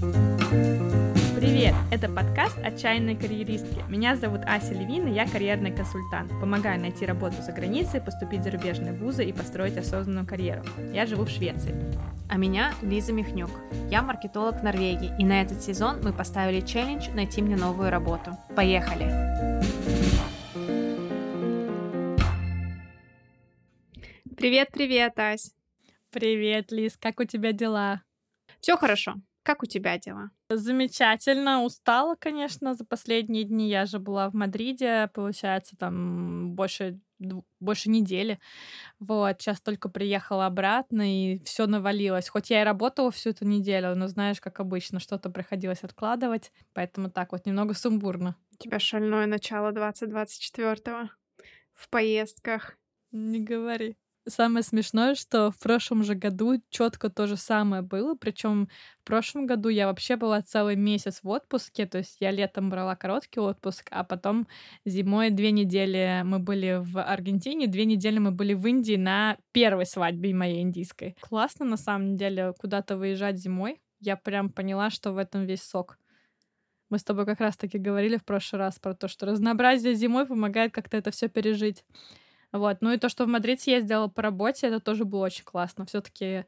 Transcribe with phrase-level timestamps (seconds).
[0.00, 1.74] Привет!
[1.90, 3.82] Это подкаст «Отчаянные карьеристки».
[3.88, 6.30] Меня зовут Ася Левина, я карьерный консультант.
[6.32, 10.62] Помогаю найти работу за границей, поступить в зарубежные вузы и построить осознанную карьеру.
[10.92, 11.74] Я живу в Швеции.
[12.28, 13.48] А меня Лиза Михнюк.
[13.90, 18.36] Я маркетолог в Норвегии, и на этот сезон мы поставили челлендж «Найти мне новую работу».
[18.54, 19.06] Поехали!
[24.36, 25.54] Привет-привет, Ась!
[26.10, 28.02] Привет, Лиз, как у тебя дела?
[28.60, 29.14] Все хорошо.
[29.46, 30.32] Как у тебя дела?
[30.50, 31.62] Замечательно.
[31.62, 33.68] Устала, конечно, за последние дни.
[33.68, 36.98] Я же была в Мадриде, получается, там больше
[37.60, 38.40] больше недели.
[38.98, 42.28] Вот, сейчас только приехала обратно, и все навалилось.
[42.28, 47.08] Хоть я и работала всю эту неделю, но знаешь, как обычно, что-то приходилось откладывать, поэтому
[47.08, 48.34] так вот немного сумбурно.
[48.52, 51.08] У тебя шальное начало 2024
[51.72, 52.76] в поездках.
[53.12, 53.96] Не говори.
[54.28, 58.16] Самое смешное, что в прошлом же году четко то же самое было.
[58.16, 58.68] Причем
[59.02, 61.86] в прошлом году я вообще была целый месяц в отпуске.
[61.86, 64.48] То есть я летом брала короткий отпуск, а потом
[64.84, 69.86] зимой две недели мы были в Аргентине, две недели мы были в Индии на первой
[69.86, 71.16] свадьбе моей индийской.
[71.20, 73.80] Классно, на самом деле, куда-то выезжать зимой.
[74.00, 75.98] Я прям поняла, что в этом весь сок.
[76.90, 80.72] Мы с тобой как раз-таки говорили в прошлый раз про то, что разнообразие зимой помогает
[80.72, 81.84] как-то это все пережить.
[82.58, 82.78] Вот.
[82.80, 85.86] Ну и то, что в Мадрид съездила по работе, это тоже было очень классно.
[85.86, 86.44] Все-таки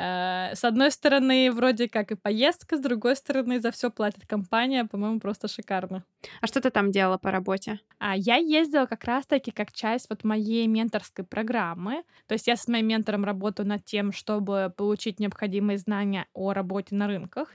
[0.00, 5.18] с одной стороны, вроде как и поездка, с другой стороны, за все платит компания, по-моему,
[5.18, 6.04] просто шикарно.
[6.40, 7.80] А что ты там делала по работе?
[7.98, 12.04] А, я ездила как раз-таки как часть вот моей менторской программы.
[12.28, 16.94] То есть я с моим ментором работаю над тем, чтобы получить необходимые знания о работе
[16.94, 17.48] на рынках.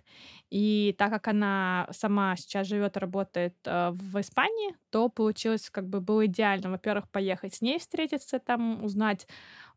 [0.49, 5.87] И так как она сама сейчас живет и работает э, в Испании, то получилось как
[5.87, 6.69] бы было идеально.
[6.69, 9.27] Во-первых, поехать с ней встретиться, там узнать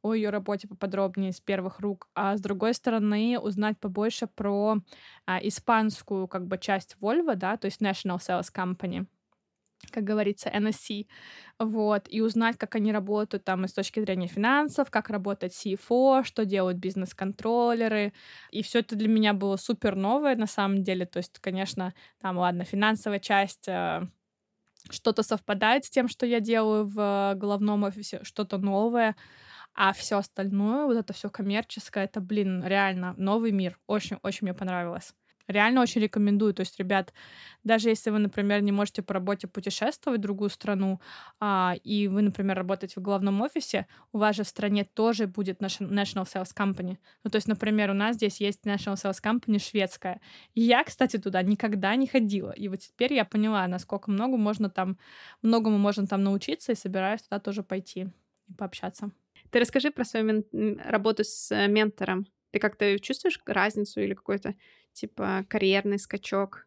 [0.07, 4.77] о ее работе поподробнее с первых рук, а с другой стороны узнать побольше про
[5.27, 9.07] а, испанскую как бы часть Volvo, да, то есть National Sales Company
[9.91, 11.07] как говорится, NSC,
[11.59, 16.25] вот, и узнать, как они работают там и с точки зрения финансов, как работает CFO,
[16.25, 18.13] что делают бизнес-контроллеры,
[18.51, 22.39] и все это для меня было супер новое на самом деле, то есть, конечно, там,
[22.39, 24.03] ладно, финансовая часть э,
[24.91, 29.17] что-то совпадает с тем, что я делаю в головном офисе, что-то новое,
[29.77, 33.79] а все остальное, вот это все коммерческое, это, блин, реально новый мир.
[33.87, 35.15] Очень-очень мне понравилось.
[35.49, 36.55] Реально очень рекомендую.
[36.55, 37.13] То есть, ребят,
[37.63, 41.01] даже если вы, например, не можете по работе путешествовать в другую страну,
[41.41, 45.61] а, и вы, например, работаете в главном офисе, у вас же в стране тоже будет
[45.63, 46.99] National Sales Company.
[47.23, 50.21] Ну, то есть, например, у нас здесь есть National Sales Company шведская.
[50.55, 52.51] И я, кстати, туда никогда не ходила.
[52.51, 54.99] И вот теперь я поняла, насколько много можно там,
[55.43, 58.09] многому можно там научиться, и собираюсь туда тоже пойти
[58.49, 59.11] и пообщаться.
[59.51, 62.27] Ты расскажи про свою мен- работу с э, ментором.
[62.51, 64.55] Ты как-то чувствуешь разницу или какой-то
[64.93, 66.67] типа карьерный скачок.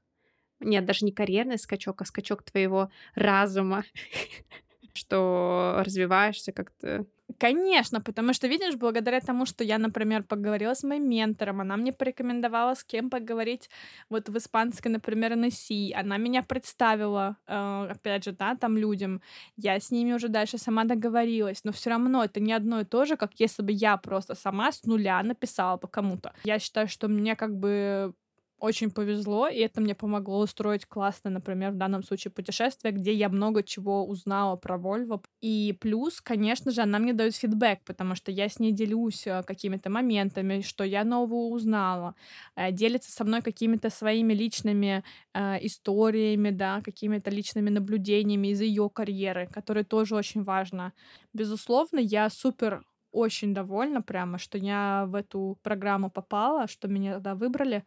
[0.60, 3.84] Нет, даже не карьерный скачок, а скачок твоего разума,
[4.94, 7.06] что развиваешься как-то.
[7.38, 11.94] Конечно, потому что, видишь, благодаря тому, что я, например, поговорила с моим ментором, она мне
[11.94, 13.70] порекомендовала, с кем поговорить
[14.10, 19.22] вот в испанской, например, NSC, она меня представила, э, опять же, да, там людям,
[19.58, 23.06] я с ними уже дальше сама договорилась, но все равно это не одно и то
[23.06, 26.34] же, как если бы я просто сама с нуля написала по кому-то.
[26.44, 28.14] Я считаю, что мне как бы
[28.60, 33.30] очень повезло, и это мне помогло устроить классно, например, в данном случае путешествие, где я
[33.30, 35.24] много чего узнала про Volvo.
[35.42, 39.44] И плюс, конечно же, она мне дает фидбэк, потому что я с ней делюсь э,
[39.44, 42.16] какими-то моментами, что я нового узнала,
[42.56, 45.04] э, делится со мной какими-то своими личными
[45.34, 50.94] э, историями, да, какими-то личными наблюдениями из ее карьеры, которые тоже очень важно.
[51.34, 57.36] Безусловно, я супер очень довольна прямо, что я в эту программу попала, что меня туда
[57.36, 57.84] выбрали.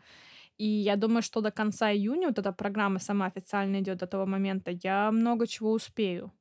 [0.58, 4.26] И я думаю, что до конца июня вот эта программа сама официально идет до того
[4.26, 6.32] момента, я много чего успею.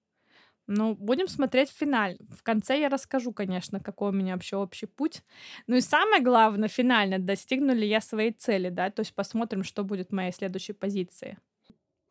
[0.67, 2.17] Ну, будем смотреть в финале.
[2.29, 5.23] В конце я расскажу, конечно, какой у меня вообще общий путь.
[5.67, 9.83] Ну и самое главное, финально, достигну ли я своей цели, да, то есть посмотрим, что
[9.83, 11.37] будет в моей следующей позиции.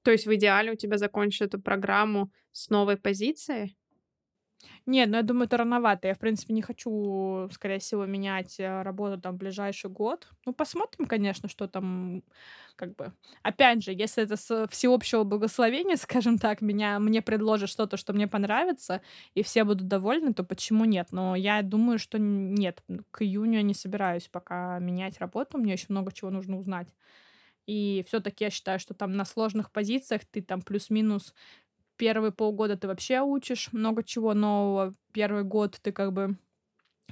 [0.02, 3.76] То есть в идеале у тебя закончить эту программу с новой позицией?
[4.86, 6.08] Нет, ну я думаю, это рановато.
[6.08, 10.28] Я, в принципе, не хочу, скорее всего, менять э, работу там в ближайший год.
[10.46, 12.22] Ну, посмотрим, конечно, что там,
[12.76, 13.12] как бы.
[13.42, 18.26] Опять же, если это с всеобщего благословения, скажем так, меня, мне предложат что-то, что мне
[18.28, 19.00] понравится,
[19.34, 21.08] и все будут довольны, то почему нет?
[21.12, 22.82] Но я думаю, что нет.
[23.10, 25.58] К июню я не собираюсь пока менять работу.
[25.58, 26.88] Мне еще много чего нужно узнать.
[27.66, 31.34] И все-таки я считаю, что там на сложных позициях ты там плюс-минус
[32.00, 34.94] первые полгода ты вообще учишь много чего нового.
[35.12, 36.38] Первый год ты как бы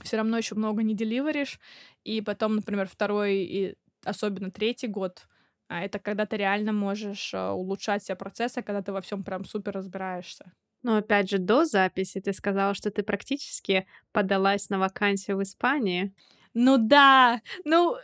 [0.03, 1.61] все равно еще много не деливеришь.
[2.05, 5.29] И потом, например, второй и особенно третий год,
[5.69, 9.45] а это когда ты реально можешь э, улучшать все процессы, когда ты во всем прям
[9.45, 10.53] супер разбираешься.
[10.83, 16.15] Но опять же, до записи ты сказала, что ты практически подалась на вакансию в Испании.
[16.55, 17.97] Ну да, ну...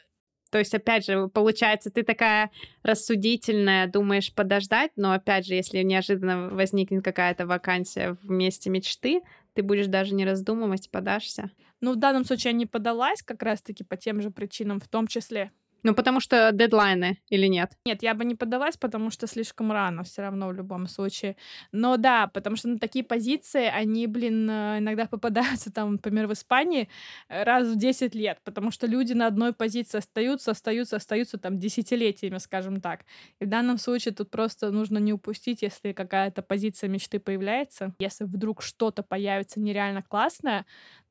[0.55, 2.53] То есть, опять же, получается, ты такая
[2.85, 9.23] рассудительная, думаешь подождать, но, опять же, если неожиданно возникнет какая-то вакансия в месте мечты,
[9.55, 11.51] ты будешь даже не раздумывать, подашься.
[11.81, 15.09] Ну, в данном случае я не подалась как раз-таки по тем же причинам, в том
[15.09, 15.51] числе
[15.85, 17.73] ну, потому что дедлайны или нет?
[17.85, 21.37] Нет, я бы не подалась, потому что слишком рано все равно в любом случае.
[21.73, 26.33] Но да, потому что на такие позиции, они, блин, э, иногда попадаются там, например, в
[26.33, 26.89] Испании
[27.29, 31.59] э, раз в 10 лет, потому что люди на одной позиции остаются, остаются, остаются там
[31.59, 33.05] десятилетиями, скажем так.
[33.39, 37.95] И в данном случае тут просто нужно не упустить, если какая-то позиция мечты появляется.
[37.99, 40.65] Если вдруг что-то появится нереально классное,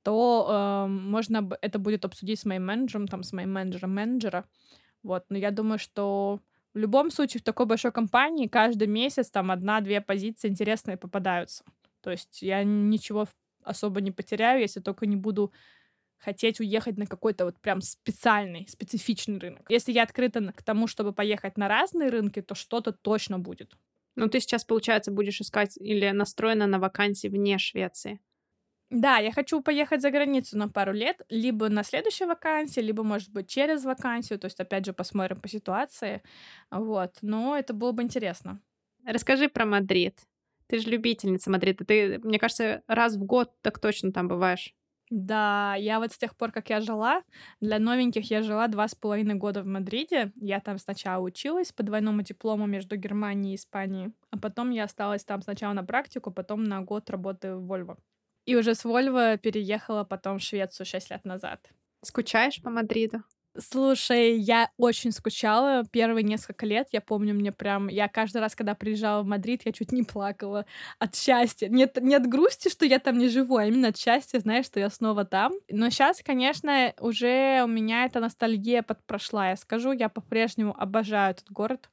[0.03, 4.45] то э, можно это будет обсудить с моим менеджером, там, с моим менеджером менеджера.
[5.01, 6.39] Вот, но я думаю, что
[6.73, 11.63] в любом случае в такой большой компании каждый месяц там одна-две позиции интересные попадаются.
[12.01, 13.27] То есть я ничего
[13.63, 15.51] особо не потеряю, если только не буду
[16.17, 19.65] хотеть уехать на какой-то вот прям специальный, специфичный рынок.
[19.69, 23.77] Если я открыта к тому, чтобы поехать на разные рынки, то что-то точно будет.
[24.15, 28.19] Ну, ты сейчас, получается, будешь искать или настроена на вакансии вне Швеции?
[28.93, 33.31] Да, я хочу поехать за границу на пару лет, либо на следующей вакансии, либо, может
[33.31, 36.21] быть, через вакансию, то есть, опять же, посмотрим по ситуации,
[36.69, 38.61] вот, но это было бы интересно.
[39.05, 40.19] Расскажи про Мадрид.
[40.67, 44.75] Ты же любительница Мадрида, ты, мне кажется, раз в год так точно там бываешь.
[45.09, 47.21] Да, я вот с тех пор, как я жила,
[47.61, 50.31] для новеньких я жила два с половиной года в Мадриде.
[50.35, 55.23] Я там сначала училась по двойному диплому между Германией и Испанией, а потом я осталась
[55.23, 57.97] там сначала на практику, потом на год работы в Вольво.
[58.45, 61.69] И уже с Вольво переехала потом в Швецию 6 лет назад.
[62.01, 63.23] Скучаешь по Мадриду?
[63.55, 66.87] Слушай, я очень скучала первые несколько лет.
[66.91, 67.87] Я помню, мне прям...
[67.87, 70.65] Я каждый раз, когда приезжала в Мадрид, я чуть не плакала
[70.97, 71.69] от счастья.
[71.69, 74.79] Нет, не от грусти, что я там не живу, а именно от счастья, знаешь, что
[74.79, 75.53] я снова там.
[75.69, 79.49] Но сейчас, конечно, уже у меня эта ностальгия подпрошла.
[79.49, 81.89] Я скажу, я по-прежнему обожаю этот город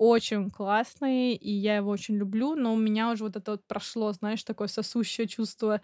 [0.00, 4.10] очень классный, и я его очень люблю, но у меня уже вот это вот прошло,
[4.14, 5.82] знаешь, такое сосущее чувство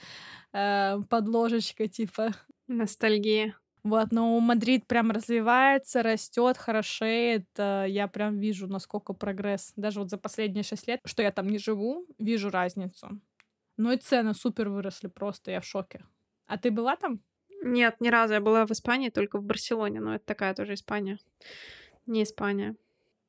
[0.54, 2.30] э, под ложечкой, типа.
[2.66, 3.54] Ностальгия.
[3.84, 7.46] Вот, но Мадрид прям развивается, растет, хорошеет.
[7.58, 9.74] Я прям вижу, насколько прогресс.
[9.76, 13.20] Даже вот за последние шесть лет, что я там не живу, вижу разницу.
[13.76, 16.02] Ну и цены супер выросли просто, я в шоке.
[16.46, 17.20] А ты была там?
[17.62, 18.32] Нет, ни разу.
[18.32, 21.18] Я была в Испании, только в Барселоне, но это такая тоже Испания.
[22.06, 22.76] Не Испания.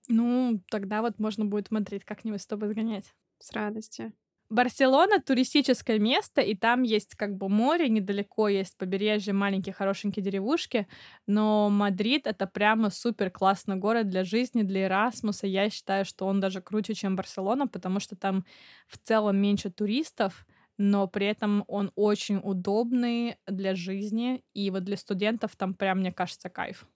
[0.07, 3.13] Ну, тогда вот можно будет смотреть, как-нибудь с тобой сгонять.
[3.39, 4.13] С радостью.
[4.49, 10.87] Барселона— туристическое место, и там есть как бы море, недалеко есть побережье, маленькие хорошенькие деревушки,
[11.27, 15.47] но Мадрид— это прямо супер классный город для жизни, для Эрасмуса.
[15.47, 18.45] Я считаю, что он даже круче, чем Барселона, потому что там
[18.87, 20.45] в целом меньше туристов,
[20.77, 26.13] но при этом он очень удобный для жизни, и вот для студентов там прям, мне
[26.13, 26.87] кажется, кайф.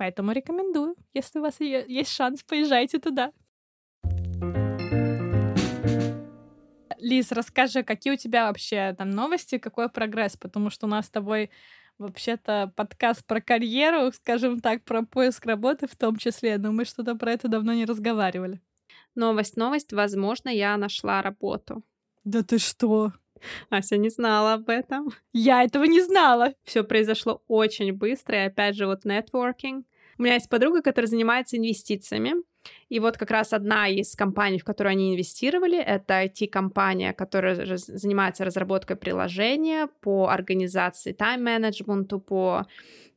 [0.00, 0.96] Поэтому рекомендую.
[1.12, 3.32] Если у вас есть шанс, поезжайте туда.
[6.96, 10.38] Лиз, расскажи, какие у тебя вообще там новости, какой прогресс?
[10.38, 11.50] Потому что у нас с тобой
[11.98, 17.14] вообще-то подкаст про карьеру, скажем так, про поиск работы в том числе, но мы что-то
[17.14, 18.62] про это давно не разговаривали.
[19.14, 21.84] Новость, новость, возможно, я нашла работу.
[22.24, 23.12] Да ты что?
[23.68, 25.10] Ася не знала об этом.
[25.34, 26.54] Я этого не знала.
[26.64, 29.86] Все произошло очень быстро, и опять же вот нетворкинг.
[30.20, 32.34] У меня есть подруга, которая занимается инвестициями.
[32.90, 38.44] И вот как раз одна из компаний, в которую они инвестировали, это IT-компания, которая занимается
[38.44, 42.66] разработкой приложения по организации тайм-менеджменту, по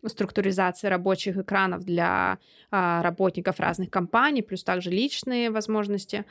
[0.05, 2.39] структуризации рабочих экранов для
[2.71, 6.23] а, работников разных компаний, плюс также личные возможности.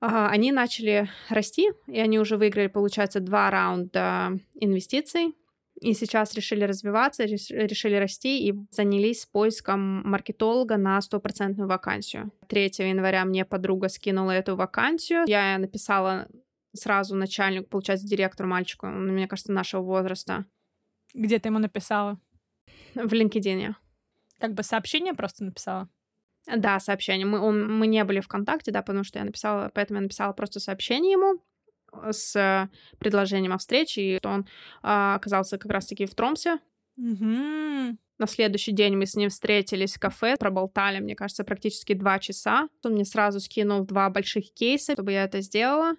[0.00, 5.36] А, они начали расти, и они уже выиграли, получается, два раунда инвестиций
[5.80, 12.30] и сейчас решили развиваться, решили расти и занялись поиском маркетолога на стопроцентную вакансию.
[12.48, 15.24] 3 января мне подруга скинула эту вакансию.
[15.26, 16.28] Я написала
[16.74, 20.44] сразу начальнику, получается, директору мальчику, мне кажется, нашего возраста.
[21.14, 22.20] Где ты ему написала?
[22.94, 23.74] В LinkedIn.
[24.38, 25.88] Как бы сообщение просто написала?
[26.46, 27.26] Да, сообщение.
[27.26, 30.32] Мы, он, мы не были в контакте, да, потому что я написала, поэтому я написала
[30.32, 31.42] просто сообщение ему
[32.10, 32.68] с
[32.98, 34.46] предложением о встрече, и он
[34.82, 36.58] а, оказался как раз-таки в Тромсе.
[36.98, 37.96] Mm-hmm.
[38.18, 42.68] На следующий день мы с ним встретились в кафе, проболтали, мне кажется, практически два часа.
[42.84, 45.94] Он мне сразу скинул два больших кейса, чтобы я это сделала.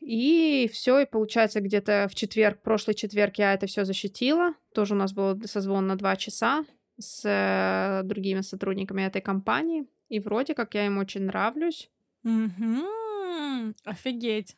[0.00, 4.54] И все, и получается, где-то в четверг, прошлый четверг я это все защитила.
[4.72, 6.64] Тоже у нас был созвон на два часа.
[6.98, 11.90] с э, другими сотрудниками этой компании, и вроде как я им очень нравлюсь.
[12.24, 13.74] Угу.
[13.84, 14.56] Офигеть.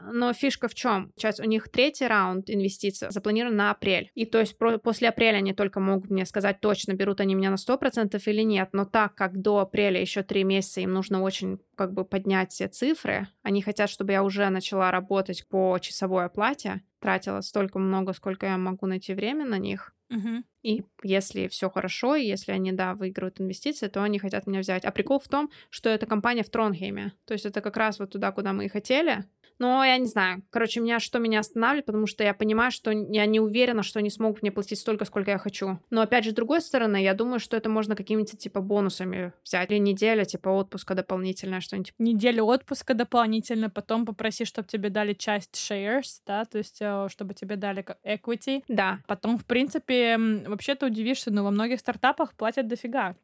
[0.00, 1.12] Но фишка в чем?
[1.16, 4.10] Сейчас у них третий раунд инвестиций запланирован на апрель.
[4.14, 7.56] И то есть после апреля они только могут мне сказать точно, берут они меня на
[7.56, 8.70] 100% или нет.
[8.72, 12.68] Но так как до апреля еще три месяца им нужно очень как бы поднять все
[12.68, 18.46] цифры, они хотят, чтобы я уже начала работать по часовой оплате, тратила столько много, сколько
[18.46, 19.94] я могу найти время на них.
[20.10, 20.42] Угу.
[20.62, 24.84] И если все хорошо, и если они, да, выиграют инвестиции, то они хотят меня взять.
[24.84, 27.12] А прикол в том, что это компания в Тронгейме.
[27.26, 29.24] То есть это как раз вот туда, куда мы и хотели.
[29.58, 30.42] Но я не знаю.
[30.50, 34.10] Короче, меня что меня останавливает, потому что я понимаю, что я не уверена, что они
[34.10, 35.78] смогут мне платить столько, сколько я хочу.
[35.90, 39.70] Но опять же, с другой стороны, я думаю, что это можно какими-то типа бонусами взять.
[39.70, 41.92] Или неделя, типа отпуска дополнительная, что-нибудь.
[41.98, 47.34] Неделю отпуска дополнительно, потом попроси, чтобы тебе дали часть shares, да, то есть э, чтобы
[47.34, 48.62] тебе дали equity.
[48.68, 49.00] Да.
[49.06, 53.16] Потом, в принципе, вообще ты удивишься, но во многих стартапах платят дофига.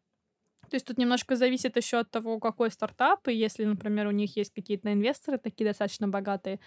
[0.74, 4.36] То есть тут немножко зависит еще от того, какой стартап, и если, например, у них
[4.36, 6.58] есть какие-то инвесторы такие достаточно богатые.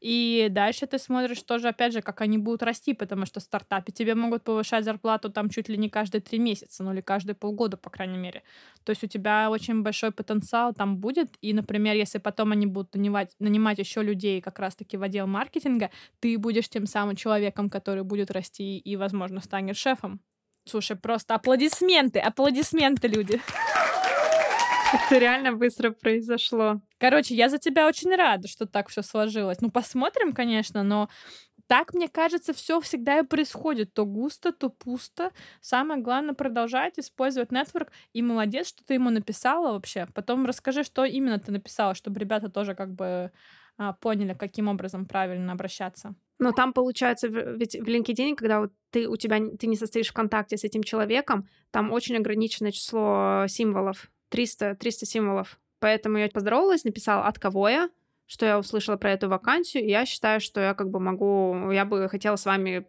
[0.00, 3.92] И дальше ты смотришь тоже, опять же, как они будут расти, потому что в стартапе
[3.92, 7.76] тебе могут повышать зарплату там чуть ли не каждые три месяца, ну или каждые полгода,
[7.76, 8.42] по крайней мере.
[8.82, 12.96] То есть у тебя очень большой потенциал там будет, и, например, если потом они будут
[12.96, 18.02] нанимать, нанимать еще людей как раз-таки в отдел маркетинга, ты будешь тем самым человеком, который
[18.02, 20.20] будет расти и, возможно, станет шефом.
[20.66, 23.40] Слушай, просто аплодисменты, аплодисменты, люди.
[24.94, 26.80] Это реально быстро произошло.
[26.98, 29.60] Короче, я за тебя очень рада, что так все сложилось.
[29.60, 31.08] Ну, посмотрим, конечно, но
[31.66, 33.94] так, мне кажется, все всегда и происходит.
[33.94, 35.30] То густо, то пусто.
[35.60, 37.90] Самое главное продолжать использовать нетворк.
[38.12, 40.06] И молодец, что ты ему написала вообще.
[40.14, 43.32] Потом расскажи, что именно ты написала, чтобы ребята тоже как бы
[43.78, 46.14] а, поняли, каким образом правильно обращаться.
[46.38, 50.12] Но там получается, ведь в LinkedIn, когда вот ты у тебя ты не состоишь в
[50.12, 55.60] контакте с этим человеком, там очень ограниченное число символов, 300, 300 символов.
[55.78, 57.90] Поэтому я поздоровалась, написала, от кого я,
[58.26, 61.84] что я услышала про эту вакансию, и я считаю, что я как бы могу, я
[61.84, 62.86] бы хотела с вами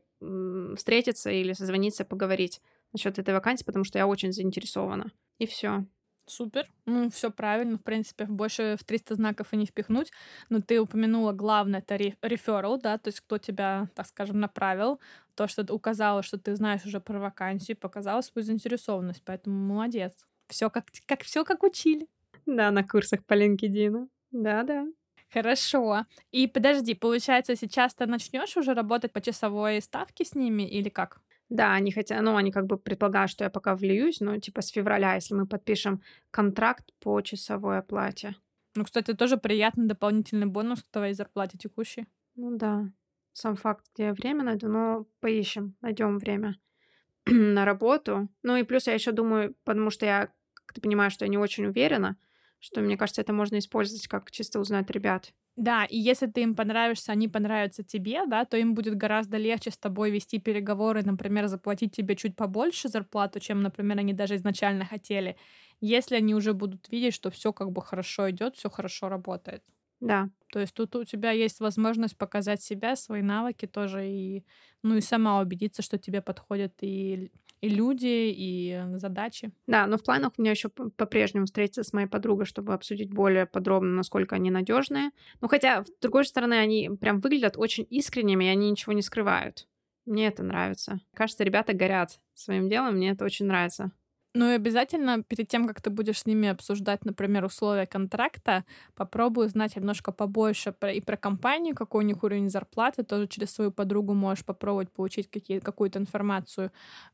[0.75, 2.61] встретиться или созвониться, поговорить
[2.93, 5.11] насчет этой вакансии, потому что я очень заинтересована.
[5.37, 5.85] И все.
[6.27, 6.67] Супер.
[6.85, 7.77] Ну, все правильно.
[7.77, 10.11] В принципе, больше в 300 знаков и не впихнуть.
[10.49, 14.99] Но ты упомянула главное, это ре- referral, да, то есть кто тебя, так скажем, направил.
[15.35, 19.21] То, что ты указала, что ты знаешь уже про вакансию, показала свою заинтересованность.
[19.23, 20.25] Поэтому молодец.
[20.47, 22.07] Все как, как, все как учили.
[22.47, 24.07] Да, на курсах по LinkedIn.
[24.31, 24.87] Да-да.
[25.31, 26.05] Хорошо.
[26.31, 31.19] И подожди, получается, сейчас ты начнешь уже работать по часовой ставке с ними или как?
[31.49, 34.69] Да, они хотят, ну, они как бы предполагают, что я пока влиюсь, но типа с
[34.69, 38.35] февраля, если мы подпишем контракт по часовой оплате.
[38.75, 42.07] Ну, кстати, тоже приятный дополнительный бонус к твоей зарплате текущей.
[42.35, 42.91] Ну да,
[43.31, 46.57] сам факт, где я время найду, но поищем, найдем время
[47.25, 48.27] на работу.
[48.43, 51.37] Ну и плюс я еще думаю, потому что я, как ты понимаешь, что я не
[51.37, 52.17] очень уверена,
[52.59, 55.33] что, мне кажется, это можно использовать как чисто узнать ребят.
[55.57, 59.71] Да, и если ты им понравишься, они понравятся тебе, да, то им будет гораздо легче
[59.71, 64.83] с тобой вести переговоры, например, заплатить тебе чуть побольше зарплату, чем, например, они даже изначально
[64.85, 65.37] хотели,
[65.79, 69.63] если они уже будут видеть, что все как бы хорошо идет, все хорошо работает.
[69.99, 74.45] Да, То есть тут у тебя есть возможность показать себя, свои навыки тоже, и,
[74.83, 77.31] ну и сама убедиться, что тебе подходят и,
[77.61, 79.51] и люди, и задачи.
[79.67, 83.45] да, но в планах у меня еще по-прежнему встретиться с моей подругой, чтобы обсудить более
[83.45, 85.11] подробно, насколько они надежные.
[85.41, 89.67] Ну, хотя, с другой стороны, они прям выглядят очень искренними, и они ничего не скрывают.
[90.05, 90.99] Мне это нравится.
[91.13, 93.91] Кажется, ребята горят своим делом, мне это очень нравится.
[94.37, 99.45] Ну и обязательно перед тем, как ты будешь с ними обсуждать, например, условия контракта, попробуй
[99.45, 103.03] узнать немножко побольше про, и про компанию, какой у них уровень зарплаты.
[103.03, 106.71] Тоже через свою подругу можешь попробовать получить какие, какую-то информацию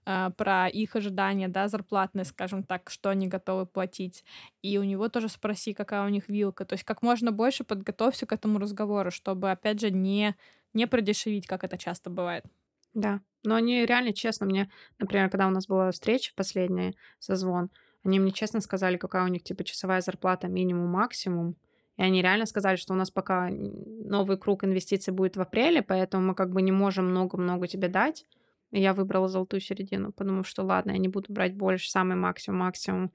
[0.08, 4.24] э, про их ожидания, да, зарплатные, скажем так, что они готовы платить.
[4.64, 6.66] И у него тоже спроси, какая у них вилка.
[6.66, 10.36] То есть как можно больше подготовься к этому разговору, чтобы, опять же, не,
[10.74, 12.46] не продешевить, как это часто бывает.
[12.96, 13.22] Да.
[13.44, 14.70] Но они реально честно мне,
[15.00, 17.70] например, когда у нас была встреча последняя, созвон,
[18.04, 21.56] они мне честно сказали, какая у них типа часовая зарплата минимум-максимум.
[21.98, 26.28] И они реально сказали, что у нас пока новый круг инвестиций будет в апреле, поэтому
[26.28, 28.26] мы как бы не можем много-много тебе дать.
[28.72, 33.12] И я выбрала золотую середину, подумав, что ладно, я не буду брать больше, самый максимум-максимум.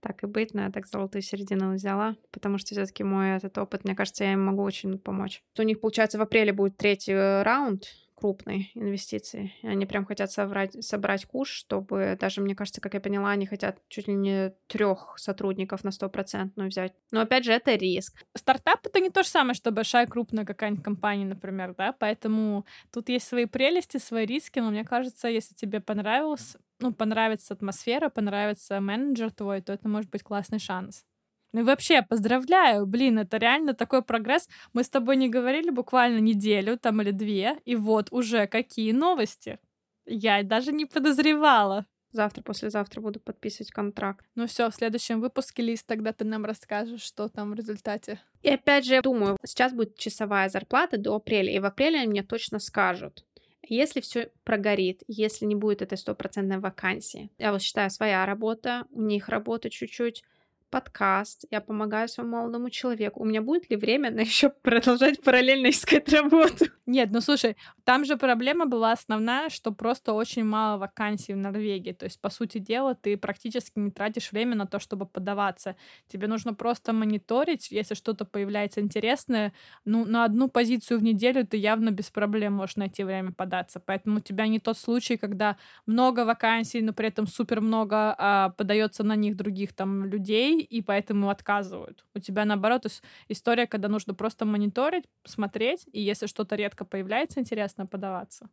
[0.00, 3.84] Так и быть, но я так золотую середину взяла, потому что все-таки мой этот опыт,
[3.84, 5.42] мне кажется, я им могу очень помочь.
[5.58, 7.86] У них, получается, в апреле будет третий э, раунд
[8.18, 9.52] крупной инвестиции.
[9.62, 13.78] Они прям хотят собрать, собрать куш, чтобы даже, мне кажется, как я поняла, они хотят
[13.88, 16.92] чуть ли не трех сотрудников на стопроцентную взять.
[17.12, 18.24] Но опять же, это риск.
[18.34, 23.08] Стартап это не то же самое, что большая крупная какая-нибудь компания, например, да, поэтому тут
[23.08, 28.80] есть свои прелести, свои риски, но мне кажется, если тебе понравилось, ну, понравится атмосфера, понравится
[28.80, 31.04] менеджер твой, то это может быть классный шанс.
[31.52, 34.48] Ну и вообще, поздравляю, блин, это реально такой прогресс.
[34.72, 39.58] Мы с тобой не говорили буквально неделю там или две, и вот уже какие новости.
[40.04, 41.86] Я даже не подозревала.
[42.10, 44.24] Завтра, послезавтра буду подписывать контракт.
[44.34, 48.20] Ну все, в следующем выпуске, Лиз, тогда ты нам расскажешь, что там в результате.
[48.42, 52.08] И опять же, я думаю, сейчас будет часовая зарплата до апреля, и в апреле они
[52.08, 53.24] мне точно скажут.
[53.62, 59.02] Если все прогорит, если не будет этой стопроцентной вакансии, я вот считаю, своя работа, у
[59.02, 60.22] них работа чуть-чуть,
[60.70, 63.22] подкаст, я помогаю своему молодому человеку.
[63.22, 66.66] У меня будет ли время на еще продолжать параллельно искать работу?
[66.86, 71.92] Нет, ну слушай, там же проблема была основная, что просто очень мало вакансий в Норвегии.
[71.92, 75.76] То есть, по сути дела, ты практически не тратишь время на то, чтобы подаваться.
[76.06, 79.52] Тебе нужно просто мониторить, если что-то появляется интересное.
[79.84, 83.80] Ну, на одну позицию в неделю ты явно без проблем можешь найти время податься.
[83.80, 85.56] Поэтому у тебя не тот случай, когда
[85.86, 90.82] много вакансий, но при этом супер много а, подается на них других там людей, и
[90.82, 92.04] поэтому отказывают.
[92.14, 92.86] У тебя, наоборот,
[93.28, 98.48] история, когда нужно просто мониторить, смотреть, и если что-то редко появляется, интересно подаваться.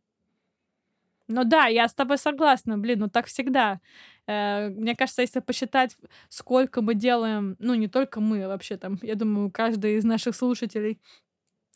[1.28, 3.80] Ну да, я с тобой согласна, блин, ну так всегда.
[4.28, 5.96] Э, мне кажется, если посчитать,
[6.30, 10.36] сколько мы делаем, ну не только мы, а вообще там, я думаю, каждый из наших
[10.36, 11.00] слушателей,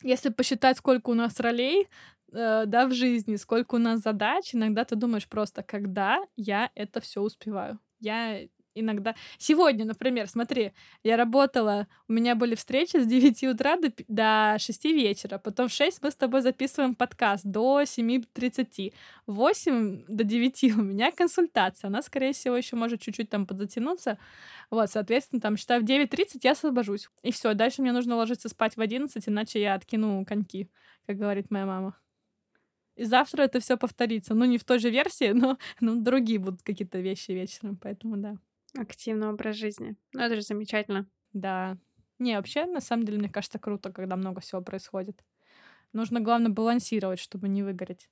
[0.02, 1.88] если посчитать, сколько у нас ролей,
[2.32, 7.00] э, да, в жизни, сколько у нас задач, иногда ты думаешь просто, когда я это
[7.00, 7.78] все успеваю.
[8.00, 8.46] Я
[8.80, 9.14] иногда.
[9.38, 10.72] Сегодня, например, смотри,
[11.02, 15.72] я работала, у меня были встречи с 9 утра до, до 6 вечера, потом в
[15.72, 18.92] 6 мы с тобой записываем подкаст до 7.30.
[19.26, 24.18] В 8 до 9 у меня консультация, она, скорее всего, еще может чуть-чуть там подзатянуться.
[24.70, 27.08] Вот, соответственно, там, считаю, в 9.30 я освобожусь.
[27.22, 30.68] И все, дальше мне нужно ложиться спать в 11, иначе я откину коньки,
[31.06, 31.96] как говорит моя мама.
[33.00, 34.34] И завтра это все повторится.
[34.34, 38.36] Ну, не в той же версии, но ну, другие будут какие-то вещи вечером, поэтому да.
[38.76, 39.96] Активный образ жизни.
[40.12, 41.06] Ну, это же замечательно.
[41.32, 41.76] Да.
[42.18, 45.24] Не, вообще, на самом деле, мне кажется, круто, когда много всего происходит.
[45.92, 48.08] Нужно, главное, балансировать, чтобы не выгореть.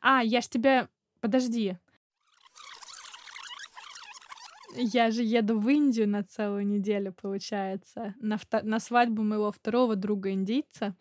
[0.00, 0.88] А, я ж тебя...
[1.20, 1.76] Подожди.
[4.74, 8.14] Я же еду в Индию на целую неделю, получается.
[8.20, 8.62] На, вто...
[8.62, 10.94] на свадьбу моего второго друга индийца.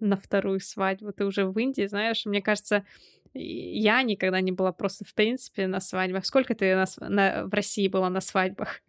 [0.00, 1.12] На вторую свадьбу.
[1.12, 2.26] Ты уже в Индии, знаешь?
[2.26, 2.84] Мне кажется,
[3.34, 6.26] я никогда не была просто, в принципе, на свадьбах.
[6.26, 8.82] Сколько ты на, на, в России была на свадьбах?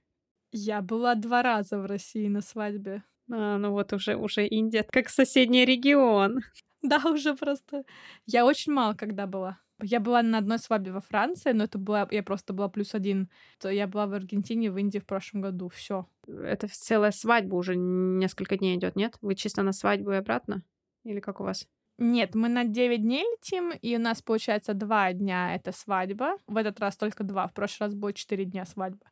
[0.51, 3.03] Я была два раза в России на свадьбе.
[3.31, 6.41] А, ну вот уже, уже Индия, как соседний регион.
[6.85, 7.85] Да, уже просто.
[8.25, 9.57] Я очень мало когда была.
[9.81, 13.29] Я была на одной свадьбе во Франции, но это была, я просто была плюс один.
[13.57, 15.69] То я была в Аргентине, в Индии в прошлом году.
[15.69, 16.07] Все.
[16.27, 19.17] Это целая свадьба уже несколько дней идет, нет?
[19.21, 20.61] Вы чисто на свадьбу и обратно?
[21.05, 21.67] Или как у вас?
[21.99, 26.37] Нет, мы на 9 дней летим, и у нас получается 2 дня это свадьба.
[26.47, 29.05] В этот раз только 2, в прошлый раз будет 4 дня свадьба.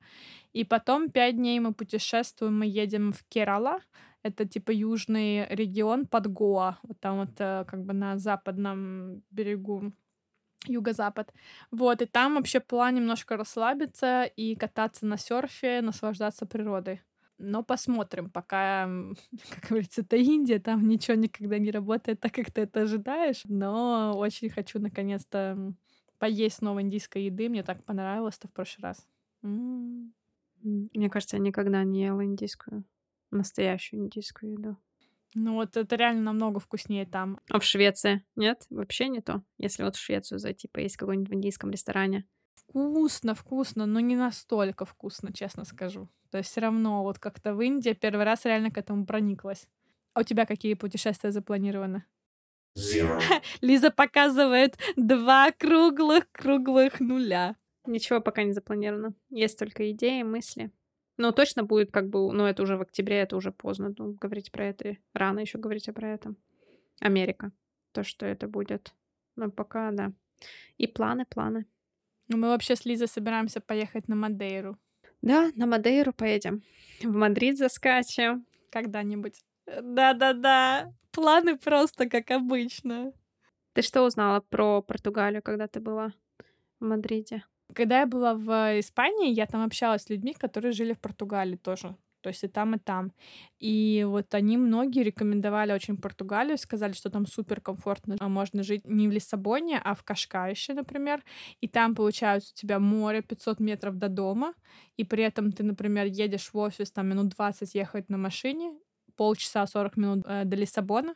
[0.54, 3.80] И потом 5 дней мы путешествуем, мы едем в Керала.
[4.24, 6.80] Это типа южный регион под Гоа.
[6.84, 9.94] Вот там вот э, как бы на западном берегу
[10.68, 11.34] юго-запад.
[11.72, 17.02] Вот, и там вообще план немножко расслабиться и кататься на серфе, наслаждаться природой.
[17.42, 18.86] Но посмотрим, пока,
[19.50, 23.42] как говорится, это Индия, там ничего никогда не работает так, как ты это ожидаешь.
[23.46, 25.74] Но очень хочу наконец-то
[26.20, 27.50] поесть снова индийской еды.
[27.50, 29.08] Мне так понравилось-то в прошлый раз.
[29.42, 32.84] Мне кажется, я никогда не ела индийскую,
[33.32, 34.78] настоящую индийскую еду.
[35.34, 37.40] Ну вот это реально намного вкуснее там.
[37.50, 38.24] А в Швеции?
[38.36, 38.66] Нет?
[38.70, 39.44] Вообще не то?
[39.58, 42.26] Если вот в Швецию зайти, поесть какой-нибудь в индийском ресторане.
[42.56, 46.10] Вкусно, вкусно, но не настолько вкусно, честно скажу.
[46.30, 49.68] То есть все равно вот как-то в Индии первый раз реально к этому прониклась.
[50.14, 52.06] А у тебя какие путешествия запланированы?
[53.62, 57.56] Лиза показывает два круглых-круглых нуля.
[57.86, 59.14] Ничего пока не запланировано.
[59.30, 60.72] Есть только идеи, мысли.
[61.18, 64.52] Но точно будет как бы, ну это уже в октябре, это уже поздно ну, говорить
[64.52, 64.98] про это.
[65.14, 66.34] Рано еще говорить про это.
[67.00, 67.52] Америка.
[67.92, 68.94] То, что это будет.
[69.36, 70.14] Но пока, да.
[70.78, 71.66] И планы, планы.
[72.32, 74.78] Ну, мы вообще с Лизой собираемся поехать на Мадейру.
[75.22, 76.64] Да, на Мадейру поедем.
[77.04, 78.46] В Мадрид заскочим.
[78.70, 79.42] Когда-нибудь.
[79.66, 80.94] Да-да-да.
[81.12, 83.12] Планы просто как обычно.
[83.74, 86.14] Ты что узнала про Португалию, когда ты была
[86.80, 87.44] в Мадриде?
[87.74, 91.98] Когда я была в Испании, я там общалась с людьми, которые жили в Португалии тоже.
[92.22, 93.12] То есть и там, и там.
[93.60, 98.16] И вот они многие рекомендовали очень Португалию, сказали, что там супер комфортно.
[98.20, 101.24] А можно жить не в Лиссабоне, а в Кашкайше, например.
[101.62, 104.54] И там, получается, у тебя море 500 метров до дома.
[104.98, 108.74] И при этом ты, например, едешь в офис, там минут 20 ехать на машине,
[109.16, 111.16] полчаса 40 минут э, до Лиссабона.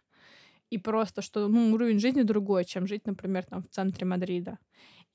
[0.72, 4.58] И просто, что ну, уровень жизни другой, чем жить, например, там в центре Мадрида.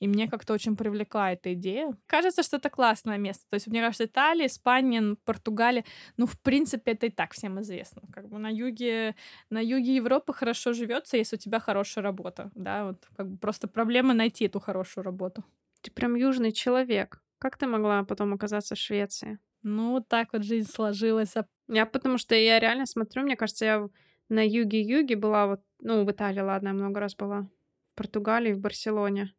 [0.00, 1.94] И мне как-то очень привлекла эта идея.
[2.06, 3.46] Кажется, что это классное место.
[3.50, 5.84] То есть, мне кажется, Италия, Испания, Португалия,
[6.16, 8.02] ну, в принципе, это и так всем известно.
[8.10, 9.14] Как бы на юге,
[9.50, 13.68] на юге Европы хорошо живется, если у тебя хорошая работа, да, вот как бы просто
[13.68, 15.44] проблема найти эту хорошую работу.
[15.82, 17.22] Ты прям южный человек.
[17.38, 19.38] Как ты могла потом оказаться в Швеции?
[19.62, 21.34] Ну, вот так вот жизнь сложилась.
[21.68, 23.88] Я потому что я реально смотрю, мне кажется, я
[24.30, 27.48] на юге-юге была вот, ну, в Италии, ладно, я много раз была,
[27.84, 29.34] в Португалии, в Барселоне.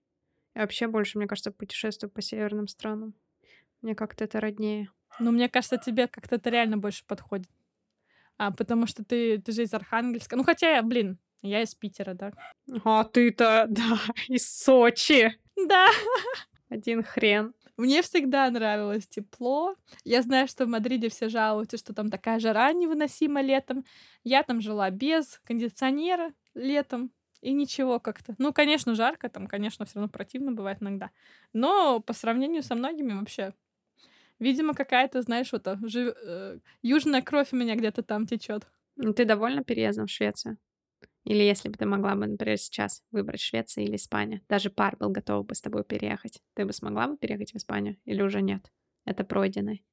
[0.56, 3.14] И вообще больше, мне кажется, путешествую по северным странам.
[3.82, 4.90] Мне как-то это роднее.
[5.20, 7.50] Ну, мне кажется, тебе как-то это реально больше подходит.
[8.38, 10.36] А, потому что ты, ты же из Архангельска.
[10.36, 12.32] Ну, хотя, блин, я из Питера, да.
[12.84, 15.38] А ты-то, да, из Сочи.
[15.56, 15.88] Да.
[16.70, 17.54] Один хрен.
[17.78, 19.76] Мне всегда нравилось тепло.
[20.04, 23.86] Я знаю, что в Мадриде все жалуются, что там такая жара невыносима летом.
[24.24, 27.12] Я там жила без кондиционера летом.
[27.42, 28.36] И ничего как-то.
[28.38, 31.10] Ну, конечно, жарко, там, конечно, все равно противно бывает иногда.
[31.54, 33.54] Но по сравнению со многими вообще.
[34.40, 36.16] Видимо, какая-то, знаешь, вот жив...
[36.24, 38.68] э, южная кровь у меня где-то там течет.
[39.16, 40.58] Ты довольна переездом в Швецию?
[41.24, 45.10] Или если бы ты могла бы, например, сейчас выбрать Швецию или Испанию, даже пар был
[45.10, 48.72] готов бы с тобой переехать, ты бы смогла бы переехать в Испанию или уже нет?
[49.06, 49.84] Это пройденный.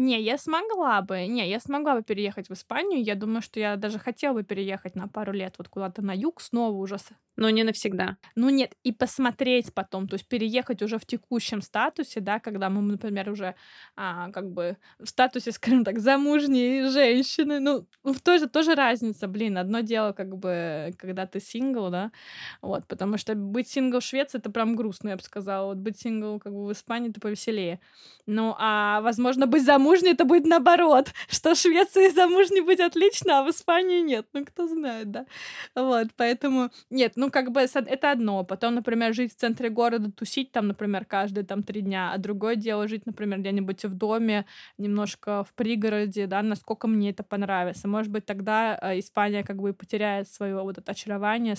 [0.00, 1.26] Не, я смогла бы.
[1.26, 3.02] Не, я смогла бы переехать в Испанию.
[3.02, 6.40] Я думаю, что я даже хотела бы переехать на пару лет вот куда-то на юг
[6.40, 6.98] снова уже.
[7.36, 8.16] Но не навсегда.
[8.36, 12.80] Ну нет, и посмотреть потом, то есть переехать уже в текущем статусе, да, когда мы,
[12.82, 13.54] например, уже
[13.96, 17.58] а, как бы в статусе, скажем так, замужней женщины.
[17.60, 19.58] Ну, в той же тоже разница, блин.
[19.58, 22.12] Одно дело, как бы, когда ты сингл, да,
[22.62, 25.66] вот, потому что быть сингл в Швеции это прям грустно, я бы сказала.
[25.66, 27.80] Вот быть сингл как бы в Испании это повеселее.
[28.26, 33.42] Ну, а возможно, быть замужней это будет наоборот, что в Швеции замужней быть отлично, а
[33.42, 34.26] в Испании нет.
[34.32, 35.26] Ну, кто знает, да.
[35.74, 38.44] Вот, поэтому, нет, ну, как бы это одно.
[38.44, 42.56] Потом, например, жить в центре города, тусить там, например, каждые там три дня, а другое
[42.56, 44.46] дело жить, например, где-нибудь в доме,
[44.78, 47.88] немножко в пригороде, да, насколько мне это понравится.
[47.88, 51.54] Может быть, тогда э, Испания как бы потеряет свое вот это очарование,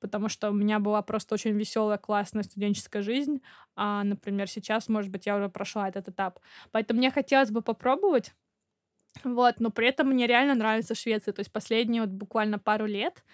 [0.00, 3.40] потому что у меня была просто очень веселая, классная студенческая жизнь,
[3.78, 6.40] а, например, сейчас, может быть, я уже прошла этот этап.
[6.72, 8.34] Поэтому мне хотелось бы попробовать,
[9.24, 11.32] вот, но при этом мне реально нравится Швеция.
[11.32, 13.24] То есть последние вот буквально пару лет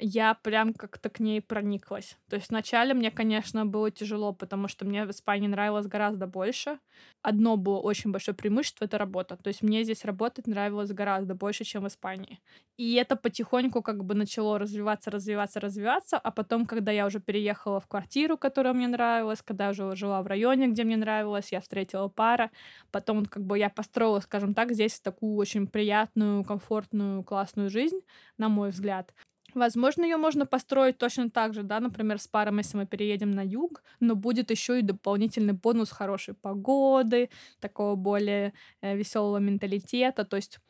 [0.00, 2.16] я прям как-то к ней прониклась.
[2.28, 6.78] То есть вначале мне, конечно, было тяжело, потому что мне в Испании нравилось гораздо больше.
[7.22, 9.36] Одно было очень большое преимущество— это работа.
[9.36, 12.40] То есть мне здесь работать нравилось гораздо больше, чем в Испании.
[12.78, 17.78] И это потихоньку как бы начало развиваться, развиваться, развиваться, а потом, когда я уже переехала
[17.80, 21.60] в квартиру, которая мне нравилась, когда я уже жила в районе, где мне нравилось, я
[21.60, 22.50] встретила пара,
[22.90, 28.00] потом как бы я построила, скажем так, здесь такую очень приятную, комфортную, классную жизнь,
[28.38, 29.12] на мой взгляд.
[29.54, 33.44] Возможно, ее можно построить точно так же, да, например, с паром, если мы переедем на
[33.44, 40.36] юг, но будет еще и дополнительный бонус хорошей погоды, такого более э, веселого менталитета, то
[40.36, 40.60] есть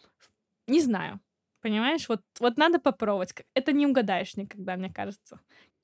[0.66, 1.20] не знаю,
[1.60, 5.40] понимаешь, вот, вот надо попробовать, это не угадаешь никогда, мне кажется.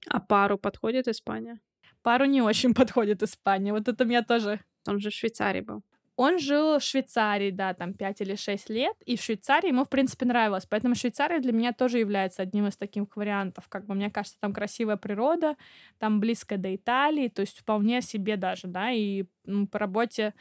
[0.09, 1.61] А пару подходит Испания?
[2.02, 4.61] Пару не очень подходит Испания, вот это меня тоже...
[4.88, 5.82] Он же в Швейцарии был.
[6.16, 9.88] Он жил в Швейцарии, да, там 5 или 6 лет, и в Швейцарии ему, в
[9.90, 10.66] принципе, нравилось.
[10.66, 13.68] Поэтому Швейцария для меня тоже является одним из таких вариантов.
[13.68, 15.57] Как бы, мне кажется, там красивая природа,
[15.98, 20.33] там близко до Италии, то есть вполне себе даже, да, и ну, по работе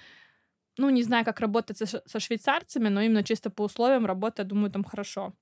[0.77, 4.47] ну, не знаю, как работать со, со швейцарцами, но именно чисто по условиям работы, я
[4.47, 5.33] думаю, там хорошо.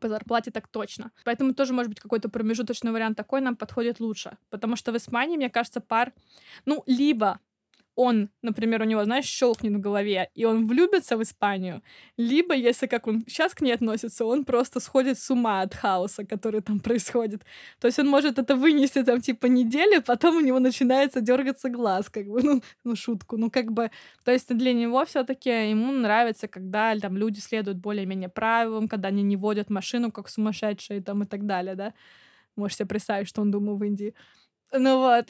[0.00, 1.10] По зарплате так точно.
[1.24, 4.36] Поэтому тоже, может быть, какой-то промежуточный вариант такой нам подходит лучше.
[4.50, 6.12] Потому что в Испании, мне кажется, пар,
[6.64, 7.40] ну, либо
[7.94, 11.82] он, например, у него, знаешь, щелкнет в голове, и он влюбится в Испанию,
[12.16, 16.24] либо, если как он сейчас к ней относится, он просто сходит с ума от хаоса,
[16.24, 17.42] который там происходит.
[17.80, 22.08] То есть он может это вынести там типа неделю, потом у него начинается дергаться глаз,
[22.08, 23.90] как бы, ну, ну шутку, ну как бы,
[24.24, 29.22] то есть для него все-таки ему нравится, когда там люди следуют более-менее правилам, когда они
[29.22, 31.94] не водят машину как сумасшедшие там и так далее, да.
[32.56, 34.14] Можете себе представить, что он думал в Индии.
[34.72, 35.26] Ну вот,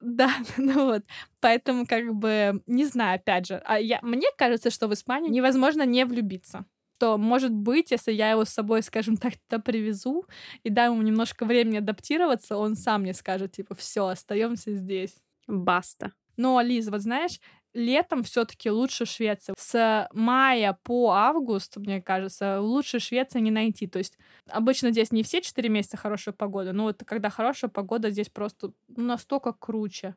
[0.00, 1.04] да, ну вот.
[1.40, 3.62] Поэтому, как бы, не знаю, опять же.
[3.64, 6.64] А я, мне кажется, что в Испанию невозможно не влюбиться.
[6.98, 10.26] То, может быть, если я его с собой, скажем так, туда привезу
[10.64, 15.14] и дам ему немножко времени адаптироваться, он сам мне скажет, типа, все, остаемся здесь.
[15.46, 16.12] Баста.
[16.36, 17.40] Но, Лиз, вот знаешь,
[17.72, 19.54] летом все-таки лучше Швеция.
[19.58, 23.86] С мая по август, мне кажется, лучше Швеции не найти.
[23.86, 28.10] То есть обычно здесь не все четыре месяца хорошая погода, но вот когда хорошая погода,
[28.10, 30.16] здесь просто настолько круче,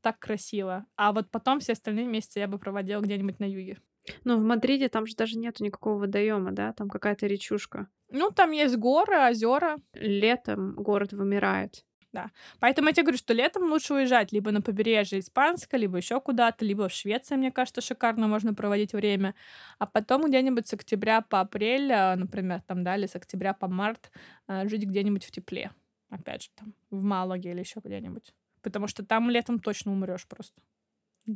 [0.00, 0.86] так красиво.
[0.96, 3.78] А вот потом все остальные месяцы я бы проводила где-нибудь на юге.
[4.24, 6.72] Ну, в Мадриде там же даже нету никакого водоема, да?
[6.72, 7.88] Там какая-то речушка.
[8.10, 9.78] Ну, там есть горы, озера.
[9.94, 11.85] Летом город вымирает
[12.16, 12.30] да.
[12.60, 16.64] Поэтому я тебе говорю, что летом лучше уезжать либо на побережье Испанское, либо еще куда-то,
[16.64, 19.34] либо в Швеции, мне кажется, шикарно можно проводить время.
[19.78, 23.68] А потом где-нибудь с октября по апрель, а, например, там, да, или с октября по
[23.68, 24.10] март
[24.46, 25.70] а, жить где-нибудь в тепле.
[26.08, 28.32] Опять же, там, в Малаге или еще где-нибудь.
[28.62, 30.62] Потому что там летом точно умрешь просто.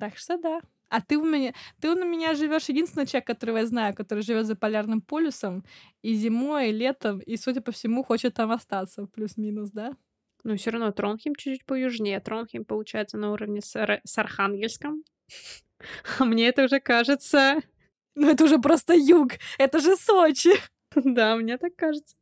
[0.00, 0.60] Так что да.
[0.88, 4.46] А ты у меня, ты у меня живешь единственный человек, которого я знаю, который живет
[4.46, 5.62] за полярным полюсом
[6.02, 9.94] и зимой, и летом, и, судя по всему, хочет там остаться, плюс-минус, да?
[10.44, 12.20] Но все равно Тронхим чуть-чуть поюжнее.
[12.20, 15.04] Тронхим получается на уровне с, Ар- с Архангельском.
[16.18, 17.60] А мне это уже кажется...
[18.16, 19.32] Ну это уже просто юг.
[19.58, 20.50] Это же Сочи.
[20.94, 22.16] Да, мне так кажется.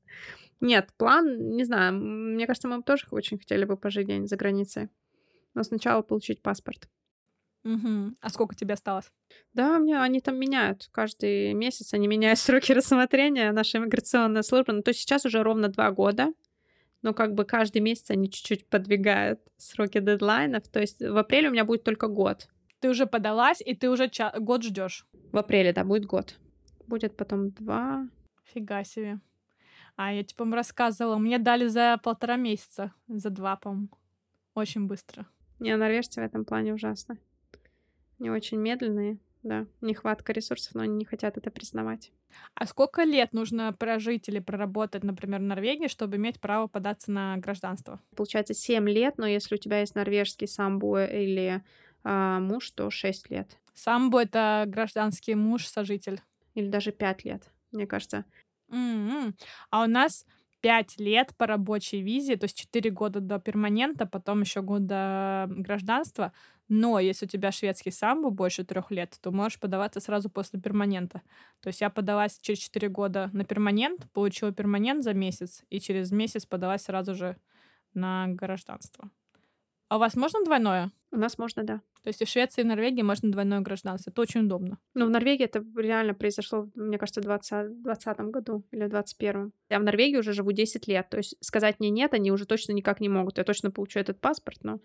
[0.60, 4.88] Нет, план, не знаю, мне кажется, мы тоже очень хотели бы пожить где-нибудь за границей.
[5.54, 6.88] Но сначала получить паспорт.
[7.64, 8.14] Угу.
[8.20, 9.10] А сколько тебе осталось?
[9.52, 10.88] Да, мне они там меняют.
[10.92, 14.72] Каждый месяц они меняют сроки рассмотрения, наша иммиграционная служба.
[14.72, 16.32] Ну, то есть сейчас уже ровно два года
[17.02, 20.68] но как бы каждый месяц они чуть-чуть подвигают сроки дедлайнов.
[20.68, 22.48] То есть в апреле у меня будет только год.
[22.80, 25.06] Ты уже подалась, и ты уже ча- год ждешь.
[25.32, 26.38] В апреле, да, будет год.
[26.86, 28.08] Будет потом два.
[28.44, 29.20] Фига себе.
[29.96, 33.88] А я типа рассказывала, мне дали за полтора месяца, за два, по-моему.
[34.54, 35.26] Очень быстро.
[35.58, 37.18] Не, норвежцы в этом плане ужасно.
[38.18, 42.12] Они очень медленные да, нехватка ресурсов, но они не хотят это признавать.
[42.54, 47.36] А сколько лет нужно прожить или проработать, например, в Норвегии, чтобы иметь право податься на
[47.36, 48.00] гражданство?
[48.16, 51.62] Получается 7 лет, но если у тебя есть норвежский самбо или
[52.04, 53.58] э, муж, то 6 лет.
[53.74, 56.20] Самбо— это гражданский муж, сожитель.
[56.54, 58.24] Или даже 5 лет, мне кажется.
[58.70, 59.34] Mm-hmm.
[59.70, 60.26] А у нас
[60.60, 65.46] 5 лет по рабочей визе, то есть 4 года до перманента, потом еще год до
[65.48, 66.32] гражданства.
[66.68, 71.22] Но если у тебя шведский самбо больше трех лет, то можешь подаваться сразу после перманента.
[71.60, 76.12] То есть я подалась через 4 года на перманент, получила перманент за месяц, и через
[76.12, 77.36] месяц подалась сразу же
[77.94, 79.10] на гражданство.
[79.88, 80.90] А у вас можно двойное?
[81.10, 81.80] У нас можно, да.
[82.02, 84.10] То есть и в Швеции, и в Норвегии можно двойное гражданство.
[84.10, 84.78] Это очень удобно.
[84.94, 89.52] Ну, в Норвегии это реально произошло, мне кажется, в 2020 году или в 2021.
[89.70, 91.08] Я в Норвегии уже живу 10 лет.
[91.08, 93.38] То есть сказать мне нет, они уже точно никак не могут.
[93.38, 94.80] Я точно получу этот паспорт, но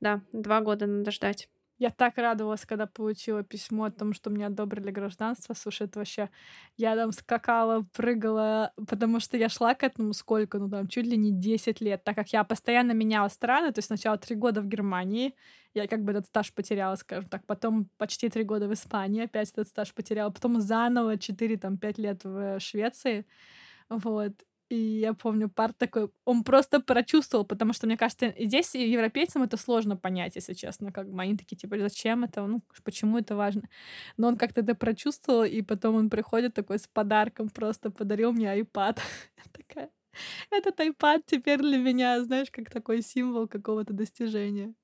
[0.00, 1.50] да, два года надо ждать.
[1.78, 5.54] Я так радовалась, когда получила письмо о том, что мне одобрили гражданство.
[5.54, 6.30] Слушай, это вообще...
[6.78, 10.58] Я там скакала, прыгала, потому что я шла к этому сколько?
[10.58, 13.72] Ну, там, чуть ли не 10 лет, так как я постоянно меняла страны.
[13.72, 15.34] То есть сначала три года в Германии,
[15.74, 17.44] я как бы этот стаж потеряла, скажем так.
[17.44, 20.30] Потом почти три года в Испании, опять этот стаж потеряла.
[20.30, 23.26] Потом заново 4, там, 5 лет в Швеции.
[23.90, 24.32] Вот.
[24.68, 29.56] И я помню, парт такой, он просто прочувствовал, потому что, мне кажется, здесь европейцам это
[29.56, 33.62] сложно понять, если честно, как бы они такие, типа, зачем это, ну, почему это важно.
[34.16, 38.46] Но он как-то это прочувствовал, и потом он приходит такой с подарком, просто подарил мне
[38.60, 38.98] iPad.
[39.52, 39.90] такая,
[40.50, 44.74] этот iPad теперь для меня, знаешь, как такой символ какого-то достижения.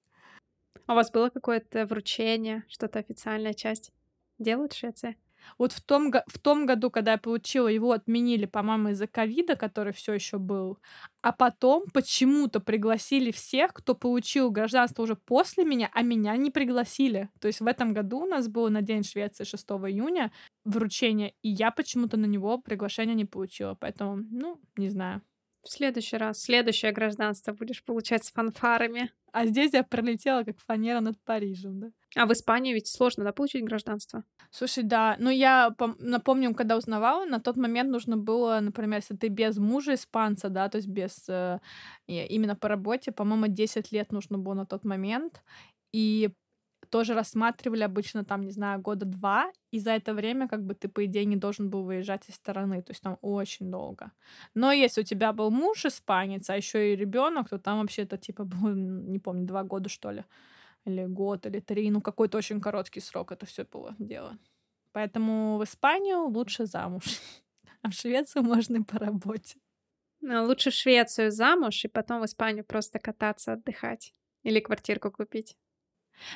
[0.86, 3.92] А у вас было какое-то вручение, что-то официальная часть
[4.38, 5.16] делают в Швеции?
[5.58, 9.92] Вот в том, в том году, когда я получила, его отменили, по-моему, из-за ковида, который
[9.92, 10.78] все еще был.
[11.22, 17.30] А потом почему-то пригласили всех, кто получил гражданство уже после меня, а меня не пригласили.
[17.40, 20.32] То есть в этом году у нас было на День Швеции 6 июня
[20.64, 23.74] вручение, и я почему-то на него приглашение не получила.
[23.74, 25.22] Поэтому, ну, не знаю.
[25.62, 29.12] В следующий раз, следующее гражданство будешь получать с фанфарами.
[29.32, 31.90] А здесь я пролетела как фанера над Парижем, да?
[32.16, 34.22] А в Испании ведь сложно, да, получить гражданство?
[34.50, 35.16] Слушай, да.
[35.18, 39.94] Ну, я напомню, когда узнавала, на тот момент нужно было, например, если ты без мужа
[39.94, 41.58] испанца, да, то есть без э,
[42.06, 45.42] именно по работе, по-моему, 10 лет нужно было на тот момент.
[45.92, 46.30] И
[46.90, 50.88] тоже рассматривали обычно там, не знаю, года два, и за это время как бы ты,
[50.88, 54.12] по идее, не должен был выезжать из страны, то есть там очень долго.
[54.54, 58.18] Но если у тебя был муж испанец, а еще и ребенок, то там вообще это
[58.18, 60.24] типа было, не помню, два года, что ли,
[60.84, 64.38] или год, или три, ну какой-то очень короткий срок это все было дело.
[64.92, 67.04] Поэтому в Испанию лучше замуж,
[67.82, 69.58] а в Швецию можно и по работе.
[70.20, 74.14] Ну, лучше в Швецию замуж и потом в Испанию просто кататься, отдыхать.
[74.44, 75.56] Или квартирку купить.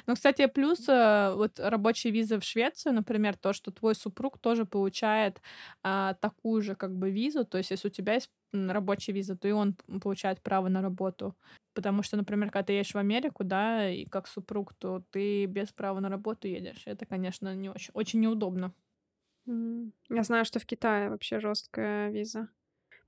[0.06, 4.64] Ну, кстати, плюс э, вот рабочая виза в Швецию, например, то, что твой супруг тоже
[4.64, 5.40] получает
[5.82, 9.48] а, такую же как бы визу, то есть если у тебя есть рабочая виза, то
[9.48, 11.36] и он получает право на работу.
[11.74, 15.72] Потому что, например, когда ты едешь в Америку, да, и как супруг, то ты без
[15.72, 16.82] права на работу едешь.
[16.86, 18.72] Это, конечно, не очень, очень неудобно.
[20.10, 22.48] Я знаю, что в Китае вообще жесткая виза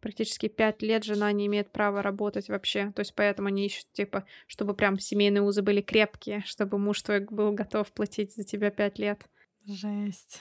[0.00, 2.92] практически пять лет жена не имеет права работать вообще.
[2.92, 7.20] То есть поэтому они ищут, типа, чтобы прям семейные узы были крепкие, чтобы муж твой
[7.20, 9.28] был готов платить за тебя пять лет.
[9.66, 10.40] Жесть.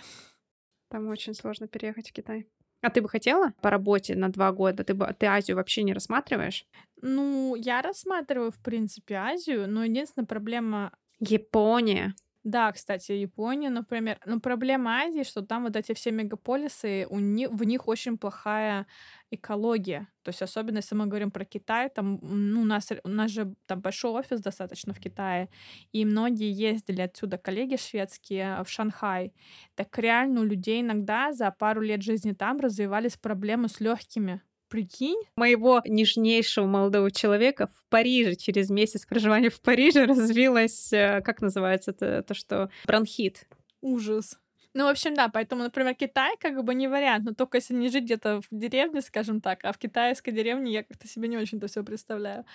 [0.89, 2.47] Там очень сложно переехать в Китай.
[2.81, 4.83] А ты бы хотела по работе на два года?
[4.83, 6.65] Ты, бы, ты Азию вообще не рассматриваешь?
[7.01, 10.93] Ну, я рассматриваю, в принципе, Азию, но единственная проблема...
[11.19, 12.13] Япония.
[12.47, 14.19] Да, кстати, Япония, например.
[14.25, 18.87] Но проблема Азии, что там вот эти все мегаполисы, у них, в них очень плохая
[19.31, 20.07] экология.
[20.23, 23.53] То есть особенно если мы говорим про Китай, там, ну, у нас, у нас же
[23.65, 25.49] там большой офис достаточно в Китае,
[25.91, 29.33] и многие ездили отсюда, коллеги шведские, в Шанхай.
[29.75, 34.41] Так реально у людей иногда за пару лет жизни там развивались проблемы с легкими.
[34.69, 35.21] Прикинь?
[35.37, 41.91] Моего нежнейшего молодого человека в Париже через месяц проживания в Париже развилось, э, как называется
[41.91, 43.47] это, то, что бронхит.
[43.81, 44.37] Ужас.
[44.73, 47.89] Ну, в общем, да, поэтому, например, Китай как бы не вариант, но только если не
[47.89, 51.65] жить где-то в деревне, скажем так, а в китайской деревне я как-то себе не очень-то
[51.67, 52.45] все представляю.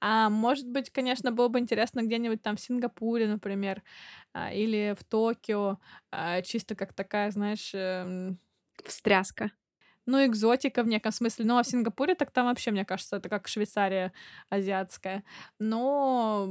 [0.00, 3.82] А может быть, конечно, было бы интересно где-нибудь там в Сингапуре, например,
[4.32, 5.78] а, или в Токио,
[6.10, 7.72] а, чисто как такая, знаешь...
[7.74, 8.38] Эм,
[8.84, 9.50] Встряска
[10.06, 11.44] ну, экзотика в неком смысле.
[11.44, 14.12] Ну, а в Сингапуре так там вообще, мне кажется, это как Швейцария
[14.48, 15.24] азиатская.
[15.58, 16.48] Но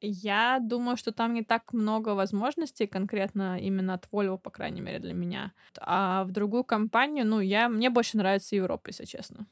[0.00, 4.98] я думаю, что там не так много возможностей конкретно именно от Volvo, по крайней мере,
[4.98, 5.52] для меня.
[5.80, 9.46] А в другую компанию, ну, я, мне больше нравится Европа, если честно.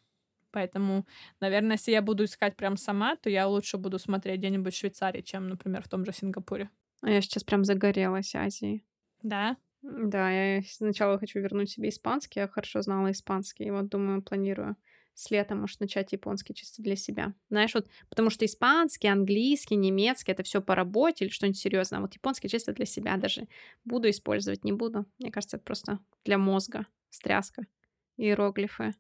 [0.51, 1.07] Поэтому,
[1.41, 5.21] наверное, если я буду искать прям сама, то я лучше буду смотреть где-нибудь в Швейцарии,
[5.21, 6.71] чем, например, в том же Сингапуре.
[7.03, 8.85] А я сейчас прям загорелась Азией.
[9.23, 9.57] Да?
[9.87, 14.77] Да, я сначала хочу вернуть себе испанский, я хорошо знала испанский, и вот думаю, планирую
[15.13, 17.35] с лета, может, начать японский чисто для себя.
[17.51, 22.03] Знаешь, вот, потому что испанский, английский, немецкий, это все по работе или что-нибудь серьезное, а
[22.03, 23.47] вот японский чисто для себя даже
[23.85, 25.05] буду использовать, не буду.
[25.19, 27.67] Мне кажется, это просто для мозга, стряска,
[28.17, 28.95] иероглифы.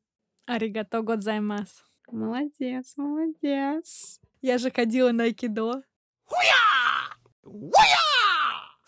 [0.44, 1.82] Аригато годзаймас.
[2.12, 4.20] Молодец, молодец.
[4.42, 5.82] Я же ходила на айкидо.
[6.24, 7.16] Хуя!
[7.42, 8.23] Хуя!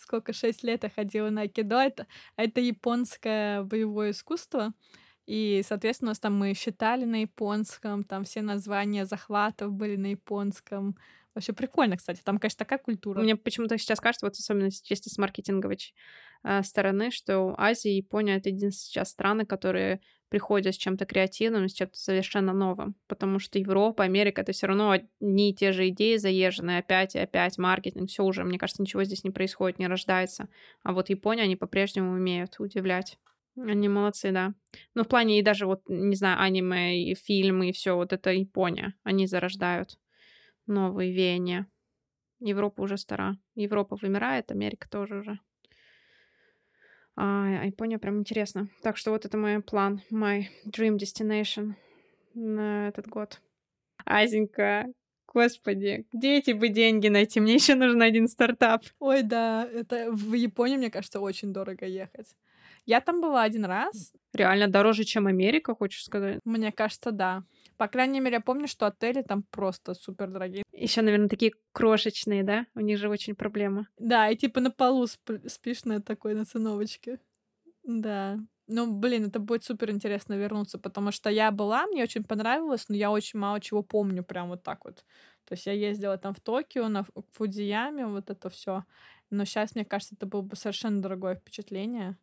[0.07, 1.83] Сколько, шесть лет я ходила на айкидо.
[1.83, 4.73] Это, это японское боевое искусство.
[5.27, 10.07] И, соответственно, у нас там мы считали на японском, там все названия захватов были на
[10.07, 10.97] японском.
[11.35, 12.23] Вообще прикольно, кстати.
[12.23, 13.21] Там, конечно, такая культура.
[13.21, 15.79] Мне почему-то сейчас кажется, вот особенно чисто с маркетинговой
[16.45, 21.69] э, стороны, что Азия и Япония— это единственные сейчас страны, которые приходят с чем-то креативным,
[21.69, 22.97] с чем-то совершенно новым.
[23.07, 27.19] Потому что Европа, Америка— это все равно одни и те же идеи заезженные, опять и
[27.19, 30.49] опять маркетинг, все уже, мне кажется, ничего здесь не происходит, не рождается.
[30.83, 33.19] А вот Япония, они по-прежнему умеют удивлять.
[33.57, 34.55] Они молодцы, да.
[34.95, 38.31] Ну, в плане и даже вот, не знаю, аниме и фильмы и все, вот это
[38.31, 38.95] Япония.
[39.03, 39.99] Они зарождают
[40.67, 41.67] новые веяния.
[42.41, 43.39] Европа уже стара.
[43.55, 45.39] Европа вымирает, Америка тоже уже.
[47.17, 48.69] А, Япония прям интересно.
[48.83, 51.73] Так что вот это мой план, my dream destination
[52.35, 53.41] на этот год.
[54.05, 54.87] Азенька,
[55.27, 57.41] господи, где эти бы деньги найти?
[57.41, 58.85] Мне еще нужен один стартап.
[58.99, 62.37] Ой, да, это в Японию, мне кажется, очень дорого ехать.
[62.85, 64.13] Я там была один раз.
[64.33, 66.41] Реально дороже, чем Америка, хочешь сказать?
[66.45, 67.43] Мне кажется, да.
[67.77, 70.63] По крайней мере, я помню, что отели там просто супер дорогие.
[70.73, 72.67] Еще, наверное, такие крошечные, да?
[72.75, 73.89] У них же очень проблема.
[73.99, 77.19] Да, и типа на полу сп- спишь на такой, на циновочке.
[77.85, 78.39] Да.
[78.69, 82.97] Ну, блин, это будет супер интересно вернуться, потому что я была, мне очень понравилось, но
[82.97, 85.05] я очень мало чего помню прям вот так вот.
[85.45, 88.85] То есть я ездила там в Токио, на Фудзияме, вот это все.
[89.31, 92.17] Но сейчас, мне кажется, это было бы совершенно другое впечатление.